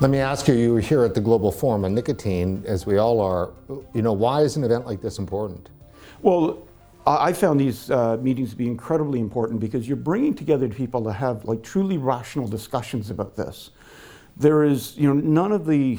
[0.00, 2.98] Let me ask you, you were here at the Global Forum on Nicotine, as we
[2.98, 3.50] all are.
[3.92, 5.70] You know, why is an event like this important?
[6.22, 6.68] Well,
[7.04, 11.12] I found these uh, meetings to be incredibly important because you're bringing together people to
[11.12, 13.70] have like truly rational discussions about this.
[14.36, 15.98] There is, you know, none of the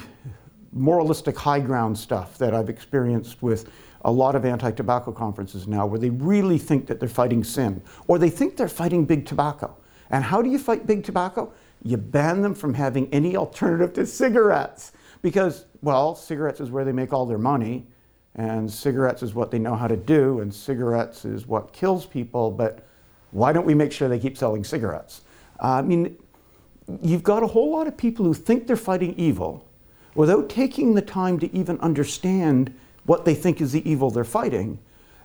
[0.72, 3.70] moralistic high ground stuff that I've experienced with
[4.06, 8.18] a lot of anti-tobacco conferences now where they really think that they're fighting sin or
[8.18, 9.76] they think they're fighting big tobacco.
[10.10, 11.52] And how do you fight big tobacco?
[11.84, 16.92] You ban them from having any alternative to cigarettes because, well, cigarettes is where they
[16.92, 17.88] make all their money,
[18.36, 22.52] and cigarettes is what they know how to do, and cigarettes is what kills people,
[22.52, 22.88] but
[23.32, 25.22] why don't we make sure they keep selling cigarettes?
[25.62, 26.18] Uh, I mean,
[27.02, 29.68] you've got a whole lot of people who think they're fighting evil
[30.16, 32.74] without taking the time to even understand
[33.06, 34.80] what they think is the evil they're fighting,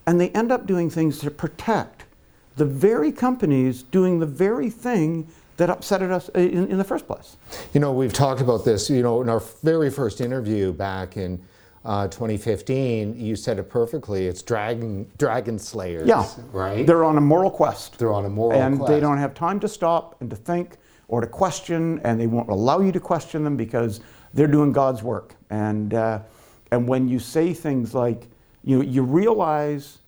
[0.06, 2.04] and they end up doing things to protect
[2.56, 5.26] the very companies doing the very thing
[5.56, 7.36] that upset us in, in the first place.
[7.72, 11.44] You know, we've talked about this, you know, in our very first interview back in
[11.84, 14.26] uh, 2015, you said it perfectly.
[14.26, 16.08] It's dragon dragon slayers.
[16.08, 16.86] Yeah, right.
[16.86, 17.98] They're on a moral quest.
[17.98, 20.36] They're on a moral and quest, and they don't have time to stop and to
[20.36, 20.78] think
[21.08, 24.00] or to question, and they won't allow you to question them because
[24.32, 25.34] they're doing God's work.
[25.50, 26.20] And uh,
[26.70, 28.28] and when you say things like,
[28.62, 29.98] you know, you realize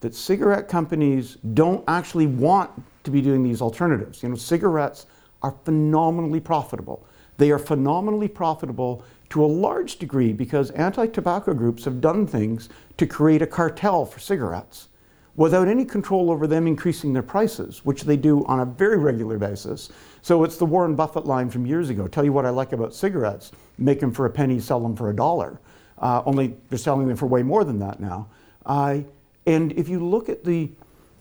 [0.00, 2.70] that cigarette companies don't actually want
[3.04, 4.22] to be doing these alternatives.
[4.22, 5.06] You know, cigarettes
[5.42, 7.06] are phenomenally profitable.
[7.38, 13.06] They are phenomenally profitable to a large degree because anti-tobacco groups have done things to
[13.06, 14.88] create a cartel for cigarettes
[15.34, 19.38] without any control over them increasing their prices, which they do on a very regular
[19.38, 19.90] basis.
[20.22, 22.08] So it's the Warren Buffett line from years ago.
[22.08, 25.10] Tell you what I like about cigarettes: make them for a penny, sell them for
[25.10, 25.60] a dollar.
[25.98, 28.28] Uh, only they're selling them for way more than that now.
[28.64, 29.00] Uh,
[29.46, 30.70] and if you look at the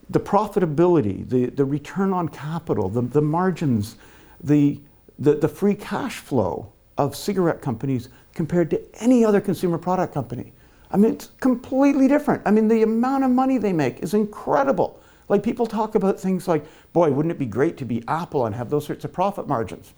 [0.10, 3.96] the profitability, the, the return on capital, the, the margins,
[4.44, 4.80] the,
[5.18, 10.54] the, the free cash flow of cigarette companies compared to any other consumer product company.
[10.92, 12.42] I mean, it's completely different.
[12.46, 15.02] I mean, the amount of money they make is incredible.
[15.28, 18.54] Like people talk about things like, boy, wouldn't it be great to be Apple and
[18.54, 19.94] have those sorts of profit margins?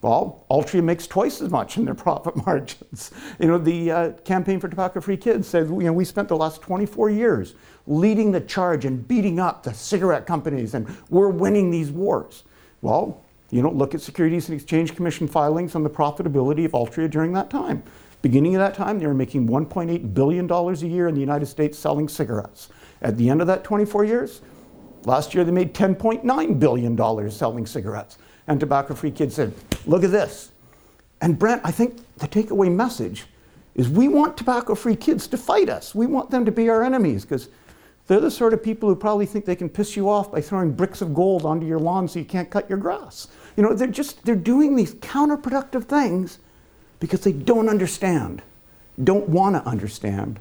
[0.00, 3.10] Well, Altria makes twice as much in their profit margins.
[3.38, 6.36] You know, the uh, Campaign for Tobacco Free Kids said, you know, we spent the
[6.36, 7.54] last 24 years
[7.86, 12.44] leading the charge and beating up the cigarette companies, and we're winning these wars.
[12.80, 17.10] Well, you know, look at Securities and Exchange Commission filings on the profitability of Altria
[17.10, 17.82] during that time.
[18.20, 21.78] Beginning of that time, they were making $1.8 billion a year in the United States
[21.78, 22.68] selling cigarettes.
[23.00, 24.42] At the end of that 24 years,
[25.04, 29.54] last year they made $10.9 billion selling cigarettes and Tobacco Free Kids said,
[29.86, 30.52] Look at this.
[31.20, 33.26] And Brent, I think the takeaway message
[33.74, 35.94] is we want tobacco free kids to fight us.
[35.94, 37.48] We want them to be our enemies because
[38.06, 40.72] they're the sort of people who probably think they can piss you off by throwing
[40.72, 43.28] bricks of gold onto your lawn so you can't cut your grass.
[43.56, 46.38] You know, they're just they're doing these counterproductive things
[47.00, 48.42] because they don't understand,
[49.02, 50.40] don't want to understand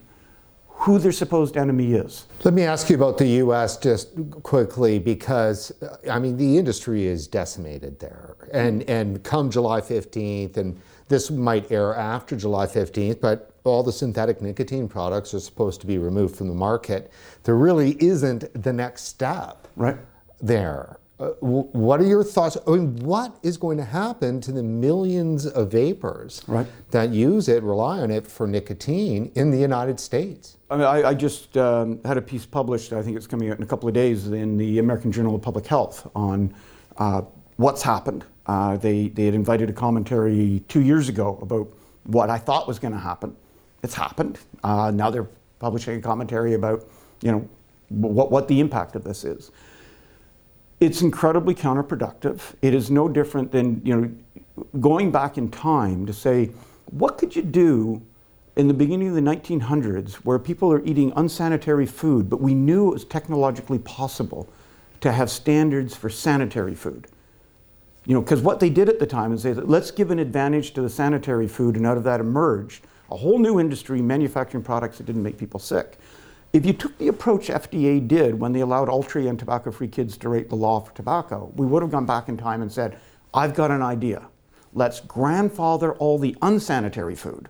[0.79, 2.27] who their supposed enemy is.
[2.43, 4.09] Let me ask you about the US just
[4.43, 8.35] quickly because uh, I mean the industry is decimated there.
[8.53, 10.79] And and come July 15th and
[11.09, 15.87] this might air after July 15th, but all the synthetic nicotine products are supposed to
[15.87, 17.11] be removed from the market.
[17.43, 19.97] There really isn't the next step right
[20.41, 20.97] there.
[21.19, 22.57] Uh, what are your thoughts?
[22.67, 26.67] I mean, what is going to happen to the millions of vapers right.
[26.91, 30.57] that use it, rely on it for nicotine in the United States?
[30.69, 33.57] I, mean, I, I just um, had a piece published, I think it's coming out
[33.57, 36.53] in a couple of days, in the American Journal of Public Health on
[36.97, 37.23] uh,
[37.55, 38.23] what's happened.
[38.45, 41.67] Uh, they, they had invited a commentary two years ago about
[42.03, 43.35] what I thought was going to happen.
[43.81, 44.37] It's happened.
[44.63, 45.27] Uh, now they're
[45.57, 46.87] publishing a commentary about,
[47.23, 47.49] you know,
[47.89, 49.49] what, what the impact of this is
[50.79, 52.41] it's incredibly counterproductive.
[52.61, 54.11] It is no different than you know
[54.79, 56.51] going back in time to say,
[56.85, 58.01] what could you do
[58.55, 62.89] in the beginning of the 1900s where people are eating unsanitary food, but we knew
[62.89, 64.49] it was technologically possible
[64.99, 67.07] to have standards for sanitary food.
[68.05, 70.71] You know, because what they did at the time is say, let's give an advantage
[70.73, 74.97] to the sanitary food, and out of that emerged a whole new industry manufacturing products
[74.97, 75.97] that didn't make people sick.
[76.57, 80.17] If you took the approach FDA did when they allowed Altria and tobacco free kids
[80.17, 82.99] to rate the law for tobacco, we would have gone back in time and said,
[83.31, 84.27] I've got an idea.
[84.73, 87.49] Let's grandfather all the unsanitary food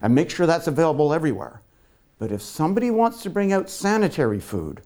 [0.00, 1.60] and make sure that's available everywhere.
[2.18, 4.80] But if somebody wants to bring out sanitary food,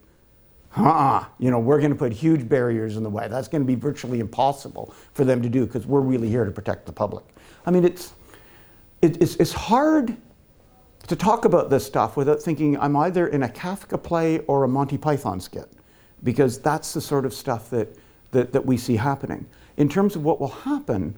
[0.75, 3.29] uh-uh, you know, we're going to put huge barriers in the way.
[3.29, 6.51] That's going to be virtually impossible for them to do because we're really here to
[6.51, 7.23] protect the public.
[7.65, 8.15] I mean, it's,
[9.01, 10.17] it, it's, it's hard
[11.07, 14.67] to talk about this stuff without thinking I'm either in a Kafka play or a
[14.67, 15.71] Monty Python skit,
[16.23, 17.97] because that's the sort of stuff that,
[18.31, 19.45] that, that we see happening.
[19.77, 21.17] In terms of what will happen,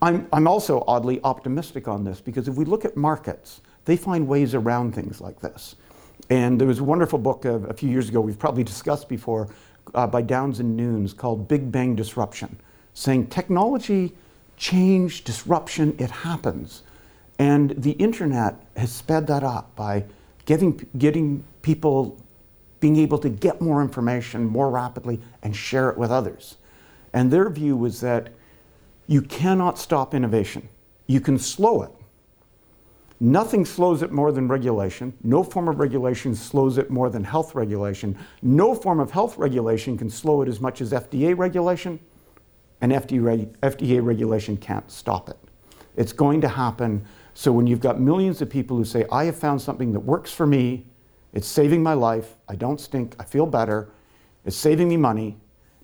[0.00, 4.28] I'm, I'm also oddly optimistic on this because if we look at markets, they find
[4.28, 5.76] ways around things like this.
[6.30, 9.48] And there was a wonderful book a, a few years ago we've probably discussed before
[9.94, 12.60] uh, by Downes and Nunes called Big Bang Disruption,
[12.94, 14.14] saying technology,
[14.56, 16.82] change, disruption, it happens.
[17.38, 20.04] And the internet has sped that up by
[20.44, 22.20] getting, getting people
[22.80, 26.56] being able to get more information more rapidly and share it with others.
[27.12, 28.30] And their view was that
[29.06, 30.68] you cannot stop innovation.
[31.06, 31.90] You can slow it.
[33.20, 35.12] Nothing slows it more than regulation.
[35.24, 38.16] No form of regulation slows it more than health regulation.
[38.42, 41.98] No form of health regulation can slow it as much as FDA regulation,
[42.80, 45.36] and FDA, FDA regulation can't stop it.
[45.96, 47.04] It's going to happen.
[47.38, 50.32] So when you've got millions of people who say, I have found something that works
[50.32, 50.84] for me,
[51.32, 53.90] it's saving my life, I don't stink, I feel better,
[54.44, 55.36] it's saving me money,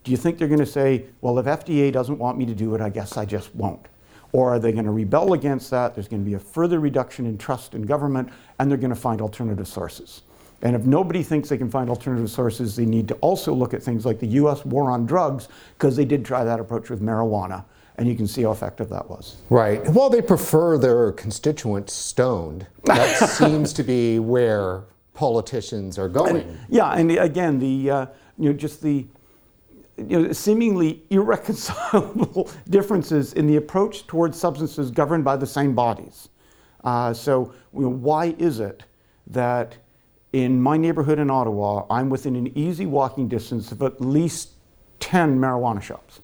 [0.02, 2.74] do you think they're going to say, well, if FDA doesn't want me to do
[2.74, 3.86] it, I guess I just won't?
[4.32, 5.94] Or are they going to rebel against that?
[5.94, 8.96] There's going to be a further reduction in trust in government, and they're going to
[8.96, 10.22] find alternative sources.
[10.62, 13.80] And if nobody thinks they can find alternative sources, they need to also look at
[13.80, 15.46] things like the US war on drugs,
[15.78, 17.64] because they did try that approach with marijuana.
[17.96, 19.37] And you can see how effective that was.
[19.50, 19.88] Right.
[19.91, 22.67] Well, they prefer their constituents stoned.
[22.85, 26.38] That seems to be where politicians are going.
[26.38, 28.06] And, yeah, and again, the uh,
[28.37, 29.06] you know just the
[29.96, 36.29] you know, seemingly irreconcilable differences in the approach towards substances governed by the same bodies.
[36.82, 38.82] Uh, so, you know, why is it
[39.29, 39.76] that
[40.32, 44.50] in my neighborhood in Ottawa, I'm within an easy walking distance of at least
[45.00, 46.20] 10 marijuana shops?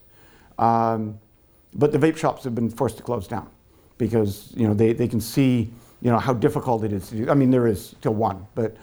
[0.59, 1.17] Um,
[1.75, 3.49] but the vape shops have been forced to close down
[3.97, 5.71] because you know, they, they can see
[6.01, 7.29] you know, how difficult it is to do.
[7.29, 8.75] I mean, there is still one, but,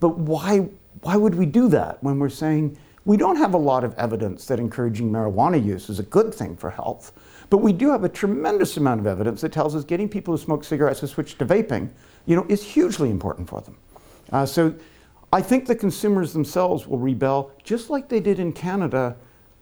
[0.00, 0.68] but why,
[1.02, 4.46] why would we do that when we're saying, we don't have a lot of evidence
[4.46, 7.12] that encouraging marijuana use is a good thing for health,
[7.50, 10.42] but we do have a tremendous amount of evidence that tells us getting people who
[10.42, 11.88] smoke cigarettes to switch to vaping,
[12.26, 13.76] you know, is hugely important for them.
[14.32, 14.74] Uh, so
[15.32, 19.16] I think the consumers themselves will rebel just like they did in Canada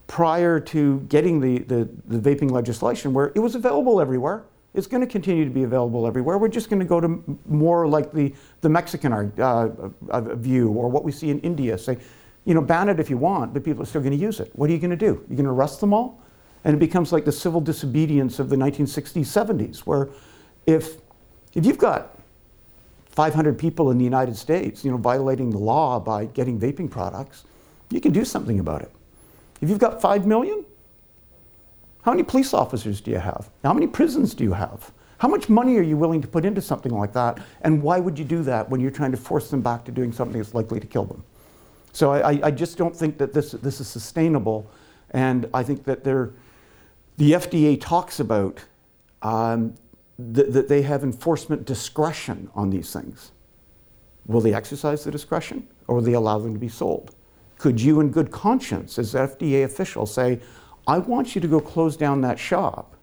[0.07, 4.45] prior to getting the, the, the vaping legislation where it was available everywhere.
[4.75, 6.37] It's going to continue to be available everywhere.
[6.37, 9.69] We're just going to go to more like the, the Mexican uh,
[10.11, 11.79] uh, view or what we see in India.
[11.79, 11.99] Say,
[12.45, 14.51] you know, ban it if you want, but people are still going to use it.
[14.55, 15.25] What are you going to do?
[15.29, 16.21] You're going to arrest them all?
[16.65, 20.09] And it becomes like the civil disobedience of the 1960s, 70s, where
[20.67, 20.97] if,
[21.55, 22.19] if you've got
[23.11, 27.45] 500 people in the United States, you know, violating the law by getting vaping products,
[27.91, 28.91] you can do something about it.
[29.61, 30.65] If you've got 5 million,
[32.03, 33.51] how many police officers do you have?
[33.63, 34.93] How many prisons do you have?
[35.19, 37.39] How much money are you willing to put into something like that?
[37.63, 40.13] And why would you do that when you're trying to force them back to doing
[40.13, 41.25] something that's likely to kill them?
[41.93, 44.71] So I, I just don't think that this, this is sustainable.
[45.13, 46.33] And I think that the
[47.19, 48.63] FDA talks about
[49.23, 49.75] um,
[50.35, 53.31] th- that they have enforcement discretion on these things.
[54.27, 57.15] Will they exercise the discretion or will they allow them to be sold?
[57.59, 60.41] Could you, in good conscience, as FDA official, say,
[60.87, 62.97] I want you to go close down that shop,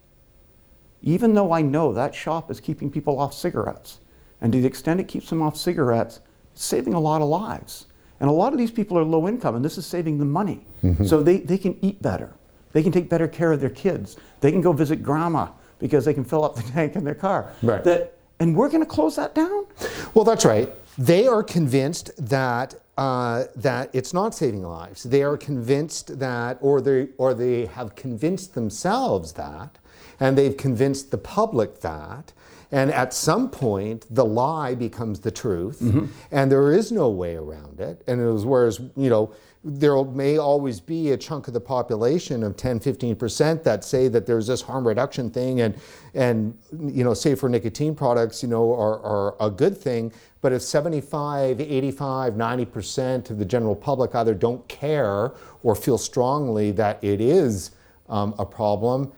[1.02, 4.00] even though I know that shop is keeping people off cigarettes?
[4.42, 6.20] And to the extent it keeps them off cigarettes,
[6.54, 7.88] it's saving a lot of lives.
[8.20, 10.66] And a lot of these people are low income, and this is saving them money.
[10.84, 11.06] Mm-hmm.
[11.06, 12.34] So they, they can eat better.
[12.72, 14.18] They can take better care of their kids.
[14.42, 15.50] They can go visit grandma
[15.80, 17.52] because they can fill up the tank in their car.
[17.64, 17.84] Right.
[17.84, 19.66] That, and we're going to close that down?
[20.14, 20.72] Well, that's right.
[20.98, 25.02] They are convinced that uh, that it's not saving lives.
[25.02, 29.80] They are convinced that, or they, or they have convinced themselves that,
[30.20, 32.32] and they've convinced the public that,
[32.72, 36.06] and at some point, the lie becomes the truth, mm-hmm.
[36.32, 38.04] and there is no way around it.
[38.08, 42.42] And it was whereas, you know, there may always be a chunk of the population
[42.44, 45.76] of 10, 15% that say that there's this harm reduction thing and,
[46.16, 50.12] and you know, safer nicotine products, you know, are, are a good thing.
[50.42, 56.72] But if 75, 85, 90% of the general public either don't care or feel strongly
[56.72, 57.72] that it is
[58.10, 59.12] um, a problem,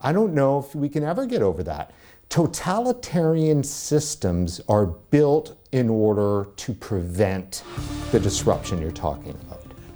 [0.00, 1.92] I don't know if we can ever get over that
[2.30, 7.64] totalitarian systems are built in order to prevent
[8.12, 9.49] the disruption you're talking about.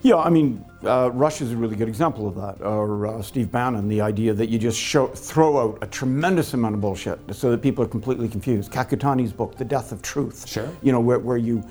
[0.04, 2.62] Yeah, I mean, uh, Russia is a really good example of that.
[2.62, 6.74] Or uh, Steve Bannon, the idea that you just show, throw out a tremendous amount
[6.74, 8.70] of bullshit so that people are completely confused.
[8.70, 10.46] Kakutani's book, The Death of Truth.
[10.46, 10.68] Sure.
[10.82, 11.64] You know, where, where you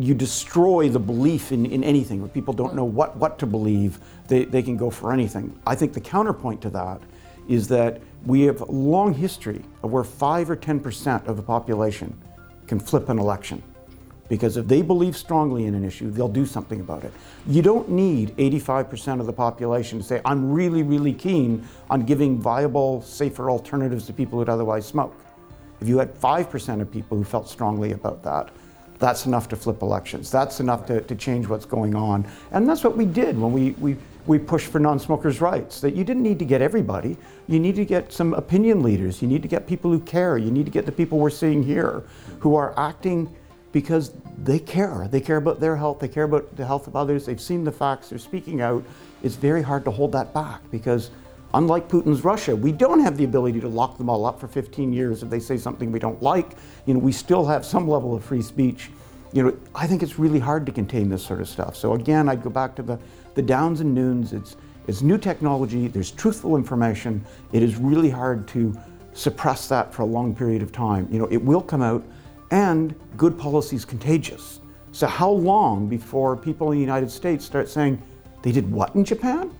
[0.00, 2.22] you destroy the belief in, in anything.
[2.22, 5.54] When people don't know what, what to believe, they, they can go for anything.
[5.66, 7.02] I think the counterpoint to that
[7.46, 12.16] is that we have a long history of where 5 or 10% of the population
[12.66, 13.62] can flip an election.
[14.28, 17.12] Because if they believe strongly in an issue, they'll do something about it.
[17.46, 22.38] You don't need 85% of the population to say, I'm really, really keen on giving
[22.38, 25.14] viable, safer alternatives to people who'd otherwise smoke.
[25.80, 28.50] If you had 5% of people who felt strongly about that,
[28.98, 30.30] that's enough to flip elections.
[30.30, 32.26] That's enough to, to change what's going on.
[32.52, 35.80] And that's what we did when we, we, we pushed for non smokers' rights.
[35.80, 37.16] That you didn't need to get everybody,
[37.46, 40.50] you need to get some opinion leaders, you need to get people who care, you
[40.50, 42.04] need to get the people we're seeing here
[42.40, 43.34] who are acting
[43.72, 45.08] because they care.
[45.10, 47.72] They care about their health, they care about the health of others, they've seen the
[47.72, 48.84] facts, they're speaking out.
[49.22, 51.10] It's very hard to hold that back because
[51.54, 54.92] unlike Putin's Russia, we don't have the ability to lock them all up for 15
[54.92, 56.52] years if they say something we don't like.
[56.84, 58.90] You know, we still have some level of free speech.
[59.32, 61.76] You know, I think it's really hard to contain this sort of stuff.
[61.76, 62.98] So again, I'd go back to the,
[63.34, 64.32] the Downes and Nunes.
[64.32, 64.56] It's,
[64.86, 67.24] it's new technology, there's truthful information.
[67.52, 68.78] It is really hard to
[69.14, 71.08] suppress that for a long period of time.
[71.10, 72.04] You know, it will come out
[72.50, 74.60] and good policy is contagious.
[74.92, 78.00] So, how long before people in the United States start saying,
[78.42, 79.50] they did what in Japan?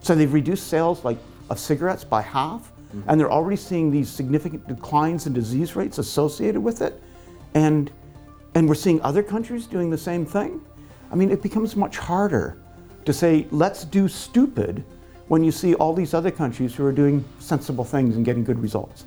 [0.00, 1.18] So, they've reduced sales like
[1.50, 3.08] of cigarettes by half, mm-hmm.
[3.08, 7.02] and they're already seeing these significant declines in disease rates associated with it.
[7.54, 7.90] And,
[8.54, 10.60] and we're seeing other countries doing the same thing.
[11.10, 12.58] I mean, it becomes much harder
[13.04, 14.84] to say, let's do stupid
[15.28, 18.60] when you see all these other countries who are doing sensible things and getting good
[18.60, 19.04] results.